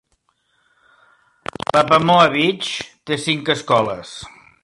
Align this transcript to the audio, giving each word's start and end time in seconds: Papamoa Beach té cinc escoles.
Papamoa 1.75 2.25
Beach 2.35 2.71
té 3.11 3.21
cinc 3.27 3.55
escoles. 3.57 4.17